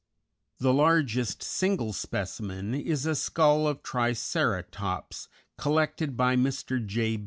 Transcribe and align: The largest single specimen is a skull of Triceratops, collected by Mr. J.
The 0.57 0.73
largest 0.73 1.43
single 1.43 1.93
specimen 1.93 2.73
is 2.73 3.05
a 3.05 3.13
skull 3.13 3.67
of 3.67 3.83
Triceratops, 3.83 5.27
collected 5.59 6.17
by 6.17 6.35
Mr. 6.35 6.83
J. 6.83 7.19